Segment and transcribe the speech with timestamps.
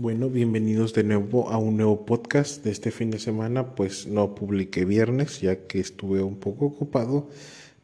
[0.00, 3.74] Bueno, bienvenidos de nuevo a un nuevo podcast de este fin de semana.
[3.74, 7.28] Pues no publiqué viernes ya que estuve un poco ocupado,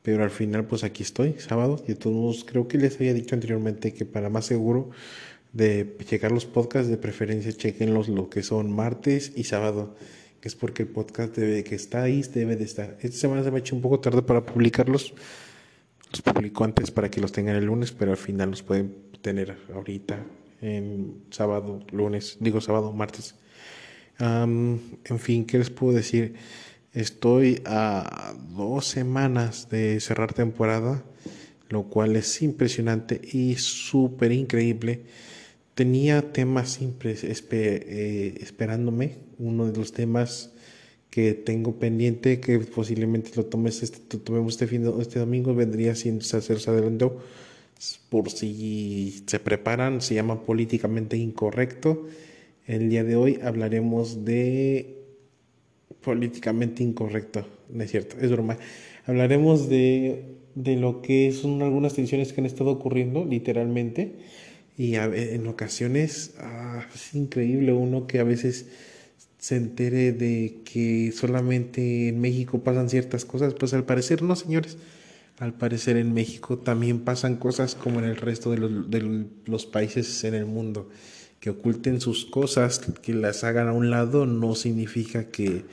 [0.01, 1.79] pero al final pues aquí estoy, sábado.
[1.85, 4.89] Y de todos modos creo que les había dicho anteriormente que para más seguro
[5.53, 9.95] de checar los podcasts, de preferencia chequenlos lo que son martes y sábado,
[10.41, 12.97] que es porque el podcast debe, que está ahí debe de estar.
[13.03, 15.13] Esta semana se me ha hecho un poco tarde para publicarlos.
[16.11, 19.59] Los publico antes para que los tengan el lunes, pero al final los pueden tener
[19.75, 20.25] ahorita
[20.61, 23.35] en sábado, lunes, digo sábado, martes.
[24.19, 26.35] en fin, ¿qué les puedo decir?
[26.93, 31.05] Estoy a dos semanas de cerrar temporada,
[31.69, 35.03] lo cual es impresionante y súper increíble.
[35.75, 39.19] Tenía temas siempre eh, esperándome.
[39.39, 40.53] Uno de los temas
[41.11, 46.19] que tengo pendiente, que posiblemente lo tomes este, tomemos este, fin este domingo, vendría sin
[46.19, 47.21] hacerse adelantó
[48.09, 52.07] por si se preparan, se llama políticamente incorrecto.
[52.67, 54.97] El día de hoy hablaremos de
[56.01, 58.59] políticamente incorrecto, no es cierto, es broma.
[59.07, 64.15] Hablaremos de, de lo que son algunas tensiones que han estado ocurriendo, literalmente,
[64.79, 68.67] y en ocasiones ah, es increíble uno que a veces
[69.39, 74.77] se entere de que solamente en México pasan ciertas cosas, pues al parecer no, señores.
[75.39, 78.59] Al parecer en México también pasan cosas como en el resto de
[79.47, 80.89] los, países en el mundo.
[81.41, 85.65] Que oculten sus cosas, que las hagan a un lado, no significa que,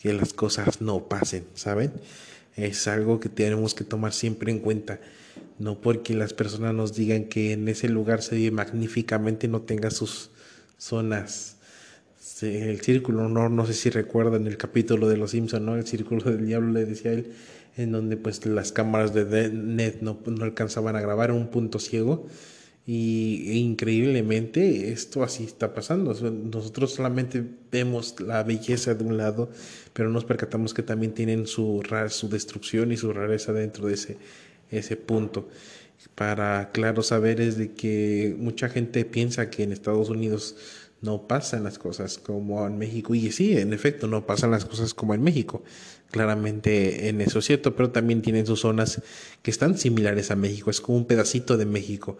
[0.00, 1.92] que las cosas no pasen, ¿saben?
[2.56, 5.00] Es algo que tenemos que tomar siempre en cuenta.
[5.58, 9.90] No porque las personas nos digan que en ese lugar se vive magníficamente no tenga
[9.90, 10.30] sus
[10.76, 11.56] zonas.
[12.42, 15.76] El círculo, no, no sé si recuerdan el capítulo de Los Simpson, ¿no?
[15.76, 17.32] El círculo del diablo le decía a él,
[17.76, 22.26] en donde pues las cámaras de net no, no alcanzaban a grabar un punto ciego
[22.86, 26.14] y e increíblemente esto así está pasando.
[26.14, 29.50] Nosotros solamente vemos la belleza de un lado,
[29.92, 34.18] pero nos percatamos que también tienen su, su destrucción y su rareza dentro de ese,
[34.70, 35.48] ese punto.
[36.14, 40.54] Para claro saber es de que mucha gente piensa que en Estados Unidos
[41.02, 43.14] no pasan las cosas como en México.
[43.14, 45.62] Y sí, en efecto, no pasan las cosas como en México.
[46.16, 49.02] Claramente en eso es cierto, pero también tienen sus zonas
[49.42, 50.70] que están similares a México.
[50.70, 52.16] Es como un pedacito de México.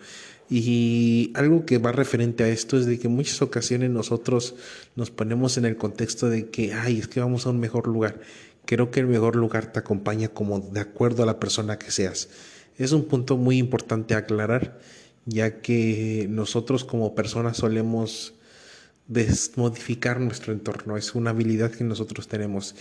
[0.51, 4.55] Y algo que va referente a esto es de que muchas ocasiones nosotros
[4.97, 8.21] nos ponemos en el contexto de que, ay, es que vamos a un mejor lugar.
[8.67, 12.29] Creo que el mejor lugar te acompaña como de acuerdo a la persona que seas.
[12.77, 14.79] Es un punto muy importante aclarar,
[15.25, 18.35] ya que nosotros como personas solemos
[19.09, 20.97] desmodificar nuestro entorno.
[20.97, 22.75] Es una habilidad que nosotros tenemos.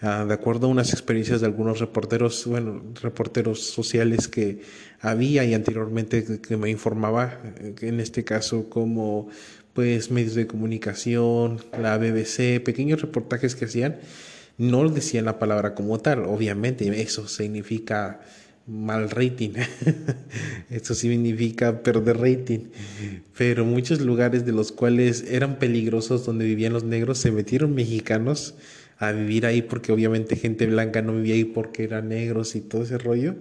[0.00, 4.62] Ah, de acuerdo a unas experiencias de algunos reporteros, bueno, reporteros sociales que
[5.00, 9.28] había y anteriormente que me informaba, eh, en este caso como
[9.74, 13.96] pues medios de comunicación, la BBC, pequeños reportajes que hacían,
[14.58, 18.20] no decían la palabra como tal, obviamente, eso significa
[18.66, 19.52] mal rating.
[20.70, 22.70] Eso significa perder rating.
[23.36, 28.54] Pero muchos lugares de los cuales eran peligrosos donde vivían los negros se metieron mexicanos
[28.98, 32.84] a vivir ahí porque obviamente gente blanca no vivía ahí porque eran negros y todo
[32.84, 33.34] ese rollo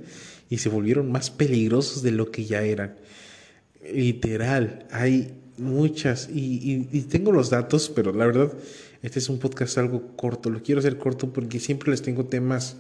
[0.50, 2.96] y se volvieron más peligrosos de lo que ya eran.
[3.94, 8.52] Literal, hay muchas y, y tengo los datos, pero la verdad
[9.04, 10.50] este es un podcast algo corto.
[10.50, 12.78] Lo quiero hacer corto porque siempre les tengo temas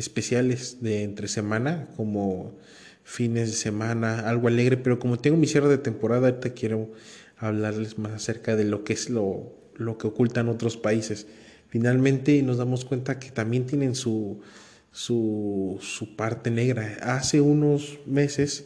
[0.00, 2.58] especiales de entre semana, como
[3.04, 6.90] fines de semana, algo alegre, pero como tengo mi cierre de temporada, ahorita quiero
[7.36, 11.26] hablarles más acerca de lo que es lo, lo que ocultan otros países.
[11.68, 14.40] Finalmente nos damos cuenta que también tienen su,
[14.90, 15.78] su,
[16.16, 16.98] parte negra.
[17.02, 18.64] Hace unos meses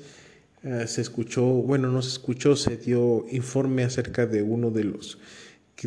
[0.62, 5.18] eh, se escuchó, bueno, no se escuchó, se dio informe acerca de uno de los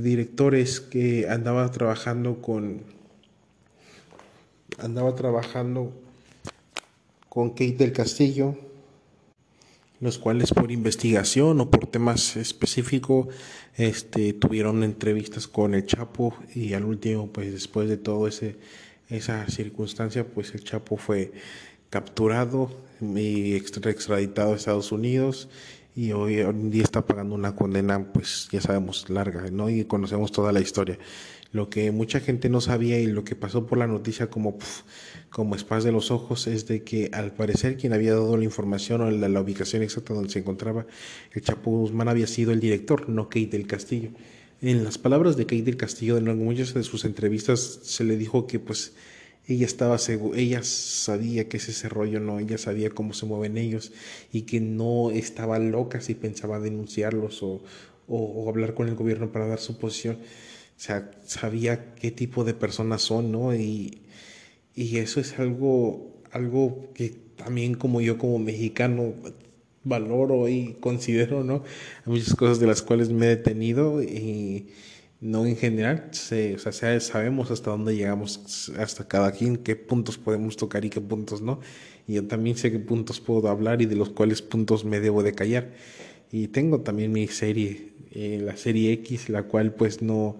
[0.01, 2.83] directores que andaba trabajando con
[4.77, 5.91] andaba trabajando
[7.29, 8.55] con Kate del Castillo,
[9.99, 13.27] los cuales por investigación o por temas específicos
[13.75, 18.57] este, tuvieron entrevistas con el Chapo y al último, pues después de todo ese
[19.09, 21.31] esa circunstancia, pues el Chapo fue
[21.89, 22.69] capturado
[23.01, 25.49] y extraditado a Estados Unidos
[25.95, 29.69] y hoy en día está pagando una condena, pues ya sabemos, larga, ¿no?
[29.69, 30.99] Y conocemos toda la historia.
[31.51, 34.57] Lo que mucha gente no sabía y lo que pasó por la noticia como,
[35.29, 39.01] como espas de los ojos es de que al parecer quien había dado la información
[39.01, 40.85] o la, ubicación exacta donde se encontraba
[41.31, 44.09] el Chapo Guzmán había sido el director, no Kate del Castillo.
[44.61, 48.47] En las palabras de Kate del Castillo, en muchas de sus entrevistas se le dijo
[48.47, 48.93] que pues
[49.47, 53.93] ella estaba segura, ella sabía que ese rollo no, ella sabía cómo se mueven ellos
[54.33, 57.61] y que no estaba loca si pensaba denunciarlos o,
[58.07, 60.17] o, hablar con el gobierno para dar su posición.
[60.77, 63.55] O sea, sabía qué tipo de personas son, ¿no?
[63.55, 64.03] Y,
[64.75, 69.15] y eso es algo, algo que también como yo como mexicano
[69.83, 71.63] valoro y considero, ¿no?
[72.05, 74.67] Hay muchas cosas de las cuales me he detenido y
[75.19, 80.17] no en general, se, o sea, sabemos hasta dónde llegamos, hasta cada quien, qué puntos
[80.17, 81.59] podemos tocar y qué puntos no.
[82.07, 85.23] Y yo también sé qué puntos puedo hablar y de los cuales puntos me debo
[85.23, 85.73] de callar.
[86.31, 90.37] Y tengo también mi serie, eh, la serie X, la cual pues no,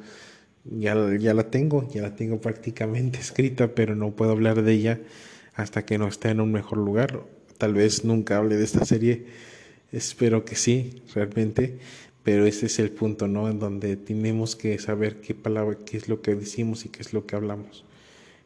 [0.72, 5.00] ya, ya la tengo, ya la tengo prácticamente escrita, pero no puedo hablar de ella
[5.54, 7.24] hasta que no esté en un mejor lugar.
[7.58, 9.26] Tal vez nunca hable de esta serie,
[9.92, 11.80] espero que sí, realmente
[12.28, 13.50] pero ese es el punto, ¿no?
[13.50, 17.14] En donde tenemos que saber qué palabra, qué es lo que decimos y qué es
[17.14, 17.86] lo que hablamos.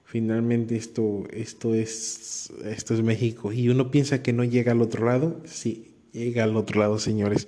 [0.05, 5.07] Finalmente esto, esto es, esto es México y uno piensa que no llega al otro
[5.07, 7.47] lado, sí, llega al otro lado, señores.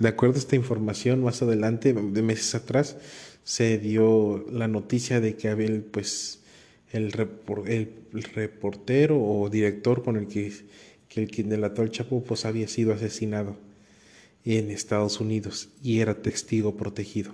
[0.00, 2.96] De acuerdo a esta información, más adelante, de meses atrás,
[3.48, 6.40] se dio la noticia de que Abel, pues,
[6.92, 7.14] el,
[7.66, 10.52] el, reportero o director con el que,
[11.08, 13.56] que el quien delató al Chapo, pues había sido asesinado
[14.44, 17.32] en Estados Unidos y era testigo protegido.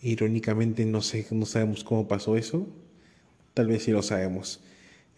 [0.00, 2.68] Irónicamente no sé, no sabemos cómo pasó eso,
[3.52, 4.60] tal vez sí lo sabemos.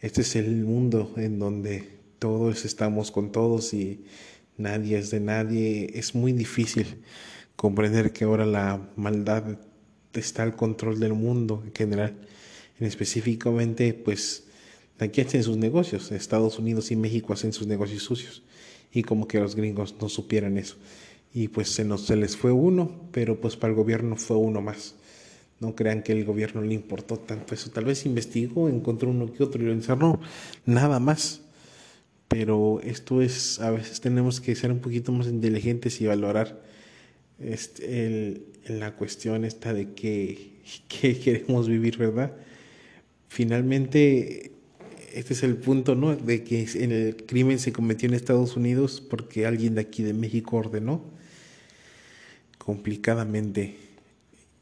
[0.01, 4.07] Este es el mundo en donde todos estamos con todos y
[4.57, 5.91] nadie es de nadie.
[5.93, 6.87] Es muy difícil
[7.57, 9.59] comprender que ahora la maldad
[10.21, 12.15] está al control del mundo en general.
[12.79, 14.45] En específicamente, pues
[14.99, 16.13] aquí hacen sus negocios.
[16.13, 18.43] Estados Unidos y México hacen sus negocios sucios
[18.93, 20.77] y como que los gringos no supieran eso.
[21.35, 24.95] Y pues se, se les fue uno, pero pues para el gobierno fue uno más.
[25.61, 27.71] No crean que el gobierno le importó tanto eso.
[27.71, 30.21] Tal vez investigó, encontró uno que otro y lo encerró.
[30.67, 31.41] Nada más.
[32.29, 36.63] Pero esto es, a veces tenemos que ser un poquito más inteligentes y valorar
[37.45, 40.53] este, el, la cuestión esta de que,
[40.89, 42.33] que queremos vivir, ¿verdad?
[43.29, 44.53] Finalmente,
[45.15, 46.15] este es el punto, ¿no?
[46.15, 50.57] De que el crimen se cometió en Estados Unidos porque alguien de aquí de México
[50.57, 51.03] ordenó
[52.59, 53.77] complicadamente.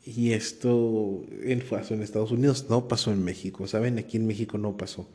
[0.05, 1.25] Y esto
[1.69, 3.99] pasó en Estados Unidos, no pasó en México, ¿saben?
[3.99, 5.09] Aquí en México no pasó.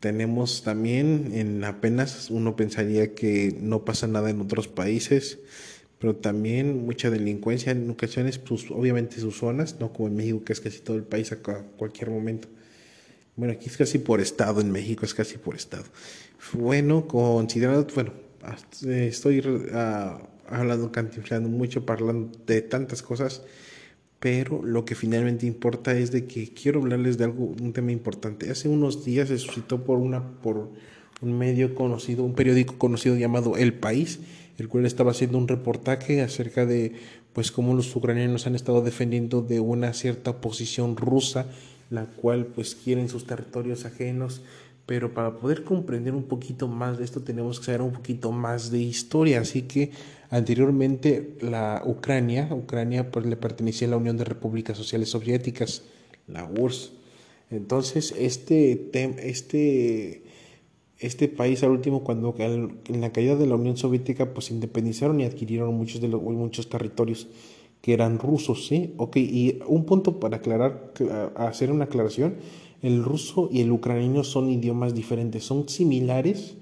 [0.00, 5.38] Tenemos también, en apenas uno pensaría que no pasa nada en otros países,
[6.04, 10.52] pero también mucha delincuencia en ocasiones, pues obviamente sus zonas, no como en México, que
[10.52, 12.46] es casi todo el país a cualquier momento.
[13.36, 15.84] Bueno, aquí es casi por estado, en México es casi por estado.
[16.52, 18.12] Bueno, considerado, bueno,
[18.86, 23.40] estoy uh, hablando, cantinflando mucho, hablando de tantas cosas,
[24.20, 28.50] pero lo que finalmente importa es de que quiero hablarles de algo, un tema importante.
[28.50, 30.68] Hace unos días se suscitó por una, por
[31.20, 34.20] un medio conocido, un periódico conocido llamado El País,
[34.58, 36.92] el cual estaba haciendo un reportaje acerca de
[37.32, 41.46] pues cómo los ucranianos han estado defendiendo de una cierta posición rusa
[41.90, 44.42] la cual pues quieren sus territorios ajenos,
[44.86, 48.70] pero para poder comprender un poquito más de esto tenemos que saber un poquito más
[48.70, 49.92] de historia, así que
[50.30, 55.82] anteriormente la Ucrania, Ucrania pues le pertenecía a la Unión de Repúblicas Sociales Soviéticas,
[56.26, 56.92] la URSS.
[57.50, 58.90] Entonces, este
[59.22, 60.22] este
[60.98, 65.24] este país al último cuando en la caída de la Unión Soviética pues independizaron y
[65.24, 67.28] adquirieron muchos de los muchos territorios
[67.80, 68.94] que eran rusos, ¿sí?
[68.96, 70.94] Ok, y un punto para aclarar,
[71.36, 72.36] hacer una aclaración,
[72.80, 76.56] el ruso y el ucraniano son idiomas diferentes, son similares,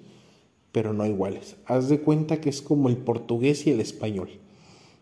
[0.72, 1.56] pero no iguales.
[1.66, 4.30] Haz de cuenta que es como el portugués y el español,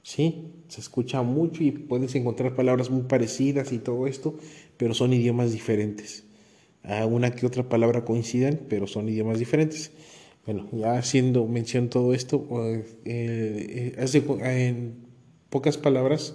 [0.03, 0.53] ¿sí?
[0.69, 4.35] Se escucha mucho y puedes encontrar palabras muy parecidas y todo esto,
[4.77, 6.25] pero son idiomas diferentes.
[6.83, 9.93] A una que otra palabra coinciden, pero son idiomas diferentes.
[10.47, 12.47] Bueno, ya haciendo mención todo esto,
[13.05, 14.95] eh, eh, en,
[15.51, 16.35] pocas palabras,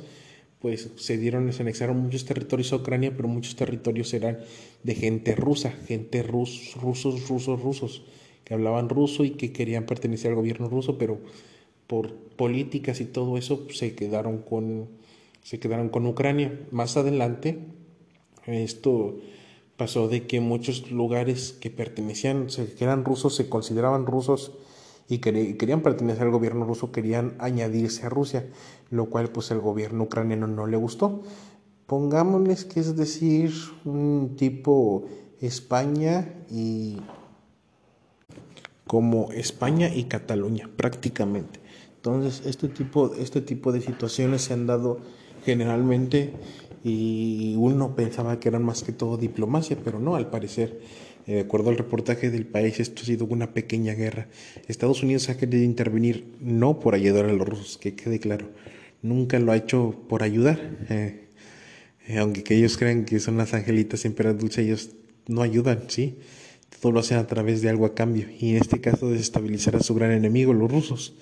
[0.59, 4.39] pues se dieron, se anexaron muchos territorios a Ucrania, pero muchos territorios eran
[4.83, 8.03] de gente rusa, gente rus, rusos, rusos, rusos,
[8.43, 11.19] que hablaban ruso y que querían pertenecer al gobierno ruso, pero
[11.87, 14.89] por políticas y todo eso se quedaron con,
[15.43, 16.59] se quedaron con Ucrania.
[16.71, 17.57] Más adelante,
[18.45, 19.19] esto
[19.77, 24.53] pasó de que muchos lugares que pertenecían, que eran rusos, se consideraban rusos,
[25.07, 28.47] y querían pertenecer al gobierno ruso, querían añadirse a Rusia,
[28.89, 31.21] lo cual pues el gobierno ucraniano no le gustó.
[31.85, 33.51] Pongámosles que es decir,
[33.83, 35.05] un tipo
[35.41, 37.01] España y
[38.87, 41.59] como España y Cataluña prácticamente.
[41.97, 44.99] Entonces, este tipo, este tipo de situaciones se han dado
[45.43, 46.33] generalmente
[46.87, 50.79] y uno pensaba que eran más que todo diplomacia, pero no, al parecer
[51.25, 54.27] eh, de acuerdo al reportaje del país, esto ha sido una pequeña guerra.
[54.67, 58.51] Estados Unidos ha querido intervenir no por ayudar a los rusos, que quede claro,
[59.01, 60.77] nunca lo ha hecho por ayudar.
[60.89, 61.27] Eh,
[62.07, 64.91] eh, aunque que ellos crean que son las angelitas siempre ellos
[65.25, 66.19] no ayudan, ¿sí?
[66.79, 68.27] Todo lo hacen a través de algo a cambio.
[68.39, 71.15] Y en este caso desestabilizar a su gran enemigo, los rusos,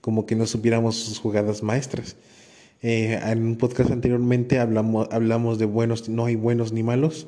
[0.00, 2.14] como que no supiéramos sus jugadas maestras.
[2.82, 7.26] Eh, en un podcast anteriormente hablamos, hablamos de buenos, no hay buenos ni malos,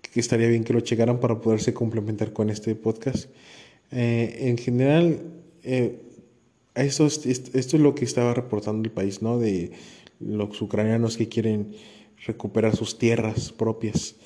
[0.00, 3.30] que estaría bien que lo checaran para poderse complementar con este podcast.
[3.90, 5.20] en general,
[6.74, 9.38] esto es, esto es lo que estaba reportando el país, ¿no?
[9.38, 9.72] De
[10.20, 11.72] los ucranianos que quieren
[12.26, 14.16] recuperar sus tierras propias.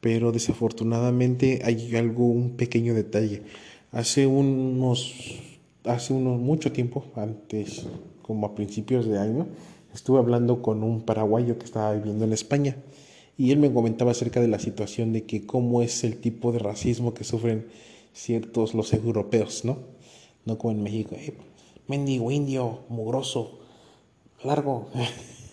[0.00, 3.42] Pero desafortunadamente hay algo, un pequeño detalle.
[3.90, 5.14] Hace unos,
[5.84, 7.86] hace unos mucho tiempo, antes,
[8.20, 9.46] como a principios de año,
[9.94, 12.76] estuve hablando con un paraguayo que estaba viviendo en España
[13.38, 16.58] y él me comentaba acerca de la situación de que cómo es el tipo de
[16.58, 17.66] racismo que sufren
[18.12, 19.78] ciertos los europeos, ¿no?
[20.44, 21.34] No como en México, eh,
[21.88, 23.60] mendigo indio, mugroso,
[24.44, 24.88] largo.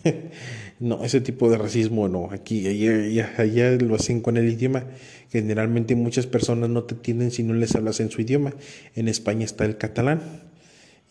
[0.80, 2.28] no, ese tipo de racismo no.
[2.30, 4.86] Aquí, allá, allá, lo hacen con el idioma.
[5.30, 8.54] Generalmente muchas personas no te entienden si no les hablas en su idioma.
[8.94, 10.51] En España está el catalán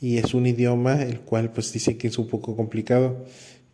[0.02, 3.24] y es un idioma el cual pues dice que es un poco complicado,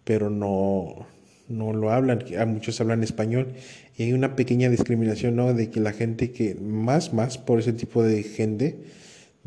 [0.04, 1.08] pero no,
[1.48, 2.24] no lo hablan.
[2.38, 3.54] A muchos hablan español
[3.98, 5.54] y hay una pequeña discriminación, ¿no?
[5.54, 8.78] De que la gente que más, más por ese tipo de gente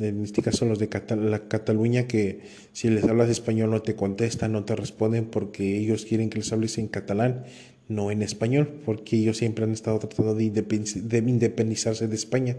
[0.09, 2.41] en este caso los de la Cataluña, que
[2.73, 6.53] si les hablas español no te contestan, no te responden porque ellos quieren que les
[6.53, 7.45] hables en catalán,
[7.89, 12.57] no en español, porque ellos siempre han estado tratando de, independizarse de España.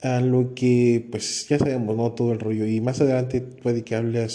[0.00, 2.12] A lo que, pues ya sabemos, ¿no?
[2.12, 2.66] Todo el rollo.
[2.66, 4.26] Y más adelante puede que hable,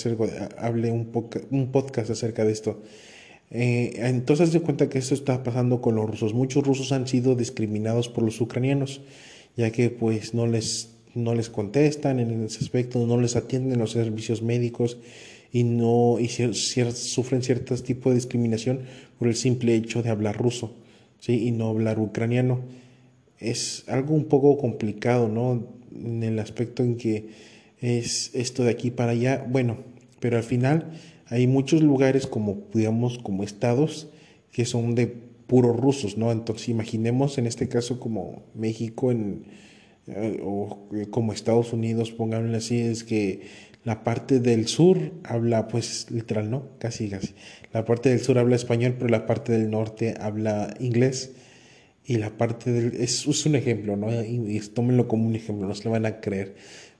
[0.58, 1.10] hable un,
[1.52, 2.82] un podcast acerca de esto.
[3.50, 6.34] Eh, entonces se cuenta que esto está pasando con los rusos.
[6.34, 9.02] Muchos rusos han sido discriminados por los ucranianos,
[9.56, 13.92] ya que pues no les no les contestan en ese aspecto, no les atienden los
[13.92, 14.98] servicios médicos
[15.52, 18.82] y no y sufren ciertos tipos de discriminación
[19.20, 20.74] por el simple hecho de hablar ruso
[21.20, 21.48] ¿sí?
[21.48, 22.62] y no hablar ucraniano.
[23.44, 25.68] Es algo un poco complicado, ¿no?
[25.94, 27.30] En el aspecto en que
[27.80, 29.78] es esto de aquí para allá, bueno,
[30.20, 30.94] pero al final
[31.28, 34.08] hay muchos lugares como, digamos, como estados
[34.52, 36.32] que son de puros rusos, ¿no?
[36.32, 39.44] Entonces imaginemos en este caso como México en
[40.08, 43.42] eh, o eh, como Estados Unidos, pongámoslo así, es que
[43.86, 46.70] la parte del sur habla, pues literal, ¿no?
[46.78, 47.34] Casi, casi.
[47.74, 51.32] La parte del sur habla español, pero la parte del norte habla inglés.
[52.06, 53.02] Y la parte del...
[53.02, 54.12] Es, es un ejemplo, ¿no?
[54.24, 56.56] Y, tómenlo como un ejemplo, no se lo van a creer.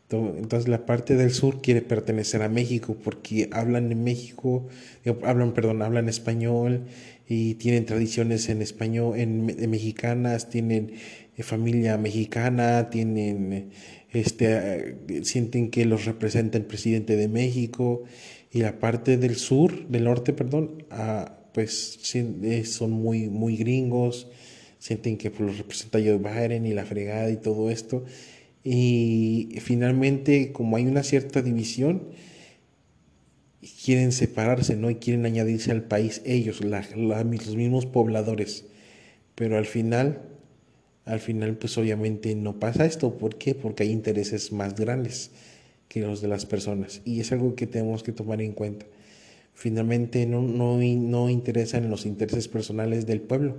[0.10, 4.68] Entonces la parte del sur quiere pertenecer a México porque hablan en México,
[5.24, 6.84] hablan, perdón, hablan español
[7.28, 10.92] y tienen tradiciones en español, en mexicanas, tienen
[11.42, 13.72] familia mexicana, tienen,
[14.12, 18.04] este, sienten que los representa el presidente de México
[18.52, 24.28] y la parte del sur, del norte, perdón, ah, pues eh, son muy, muy gringos,
[24.84, 28.04] sienten que pues, los representa Joe Biden y la fregada y todo esto.
[28.66, 32.10] Y finalmente, como hay una cierta división,
[33.86, 34.90] quieren separarse, ¿no?
[34.90, 38.66] Y quieren añadirse al país ellos, los mismos pobladores.
[39.36, 40.20] Pero al final
[41.06, 43.18] al final pues obviamente no pasa esto.
[43.18, 43.56] ¿Por qué?
[43.56, 45.32] Porque hay intereses más grandes
[45.88, 48.86] que los de las personas y es algo que tenemos que tomar en cuenta.
[49.54, 53.58] Finalmente no, no, no interesan los intereses personales del pueblo,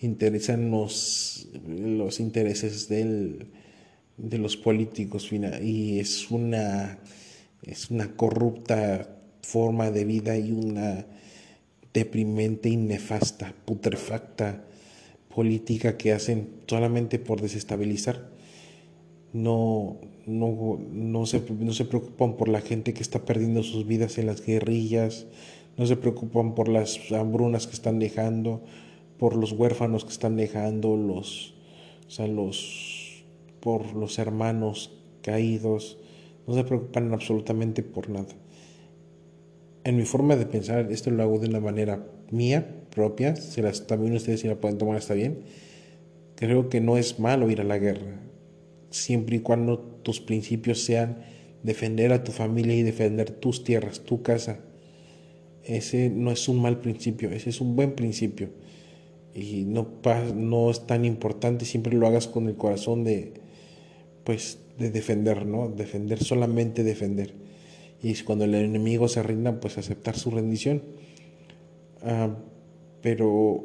[0.00, 6.98] interesan los, los intereses de los políticos y es una,
[7.62, 11.06] es una corrupta forma de vida y una
[11.92, 14.64] deprimente y nefasta, putrefacta
[15.34, 18.28] política que hacen solamente por desestabilizar.
[19.32, 24.18] No, no, no, se, no se preocupan por la gente que está perdiendo sus vidas
[24.18, 25.26] en las guerrillas,
[25.76, 28.62] no se preocupan por las hambrunas que están dejando,
[29.18, 31.54] por los huérfanos que están dejando, los,
[32.06, 33.24] o sea, los,
[33.60, 35.98] por los hermanos caídos,
[36.46, 38.34] no se preocupan absolutamente por nada.
[39.84, 43.86] En mi forma de pensar, esto lo hago de una manera mía, propia, si las,
[43.86, 45.40] también ustedes si la pueden tomar está bien.
[46.36, 48.20] Creo que no es malo ir a la guerra,
[48.90, 51.18] siempre y cuando tus principios sean
[51.62, 54.60] defender a tu familia y defender tus tierras, tu casa.
[55.64, 58.50] Ese no es un mal principio, ese es un buen principio.
[59.34, 59.86] Y no,
[60.34, 63.34] no es tan importante, siempre lo hagas con el corazón de,
[64.24, 65.68] pues, de defender, ¿no?
[65.68, 67.34] Defender, solamente defender.
[68.02, 70.82] Y cuando el enemigo se rinda, pues aceptar su rendición.
[72.02, 72.36] Ah,
[73.02, 73.64] pero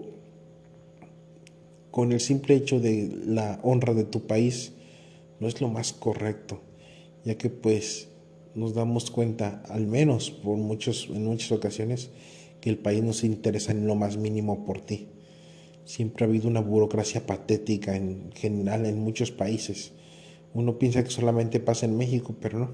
[1.92, 4.74] con el simple hecho de la honra de tu país
[5.40, 6.62] no es lo más correcto,
[7.24, 8.10] ya que pues
[8.56, 12.10] nos damos cuenta, al menos por muchos, en muchas ocasiones,
[12.62, 15.10] que el país no se interesa en lo más mínimo por ti.
[15.86, 19.92] Siempre ha habido una burocracia patética en general en muchos países.
[20.54, 22.72] Uno piensa que solamente pasa en México, pero no.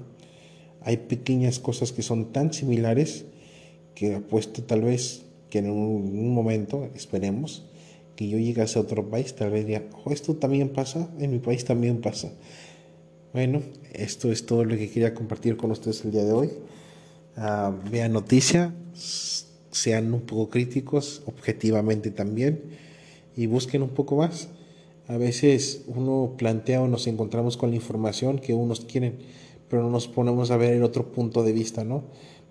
[0.82, 3.26] Hay pequeñas cosas que son tan similares
[3.94, 7.64] que apuesto tal vez que en un, momento, esperemos,
[8.16, 11.38] que yo llegase a otro país, tal vez diga, oh, esto también pasa, en mi
[11.38, 12.32] país también pasa.
[13.32, 13.62] Bueno,
[13.92, 16.50] esto es todo lo que quería compartir con ustedes el día de hoy.
[17.36, 22.60] Uh, vean noticia, sean un poco críticos, objetivamente también,
[23.40, 24.50] y busquen un poco más.
[25.08, 29.16] A veces uno plantea o nos encontramos con la información que unos quieren,
[29.70, 32.02] pero no nos ponemos a ver el otro punto de vista, ¿no?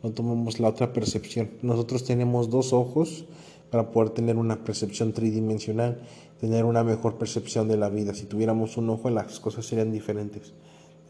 [0.02, 1.52] No tomamos la otra percepción.
[1.62, 3.26] Nosotros tenemos dos ojos
[3.70, 6.02] para poder tener una percepción tridimensional,
[6.42, 8.16] tener una mejor percepción de la vida.
[8.16, 10.54] Si tuviéramos un ojo, las cosas serían diferentes.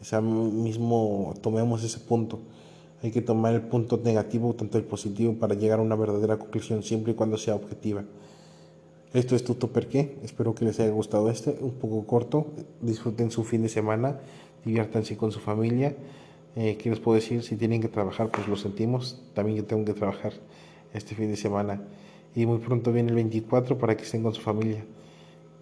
[0.02, 2.40] O sea, mismo tomemos ese punto.
[3.02, 6.82] Hay que tomar el punto negativo, tanto el positivo, para llegar a una verdadera conclusión,
[6.82, 8.04] siempre y cuando sea objetiva.
[9.12, 10.18] Esto es Tuto Perqué.
[10.22, 12.46] Espero que les haya gustado este, un poco corto.
[12.80, 14.20] Disfruten su fin de semana,
[14.64, 15.96] diviértanse con su familia.
[16.54, 17.42] Eh, ¿Qué les puedo decir?
[17.42, 19.20] Si tienen que trabajar, pues lo sentimos.
[19.34, 20.34] También yo tengo que trabajar
[20.94, 21.82] este fin de semana.
[22.36, 24.84] Y muy pronto viene el 24 para que estén con su familia.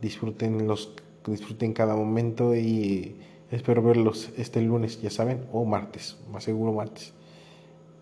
[0.02, 0.92] Disfruten, los,
[1.26, 3.16] disfruten cada momento y
[3.50, 7.14] espero verlos este lunes, ya saben, o martes, más seguro martes.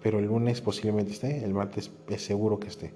[0.02, 2.90] Pero el lunes posiblemente esté, el martes es seguro que esté.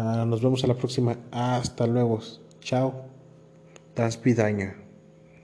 [0.00, 1.16] Ah, nos vemos a la próxima.
[1.32, 2.20] Hasta luego.
[2.60, 3.02] Chao.
[3.96, 4.87] Das Pidaña.